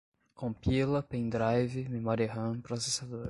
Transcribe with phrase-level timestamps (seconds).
[0.33, 3.19] compila, pen drive, memória ram, processador